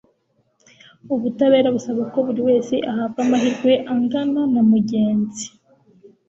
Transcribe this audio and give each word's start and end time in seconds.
ubutabera 1.13 1.67
busaba 1.75 2.01
ko 2.11 2.17
buri 2.27 2.41
wese 2.47 2.75
ahabwa 2.91 3.19
amahirwe 3.25 3.71
angana 3.93 4.41
na 4.53 4.61
mugenzi 4.71 5.45